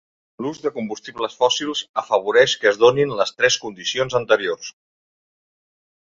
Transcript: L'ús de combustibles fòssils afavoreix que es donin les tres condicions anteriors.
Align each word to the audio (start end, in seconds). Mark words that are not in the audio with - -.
L'ús 0.43 0.59
de 0.61 0.69
combustibles 0.75 1.35
fòssils 1.41 1.83
afavoreix 2.01 2.55
que 2.63 2.69
es 2.71 2.79
donin 2.83 3.13
les 3.19 3.33
tres 3.41 3.59
condicions 3.65 4.17
anteriors. 4.21 4.71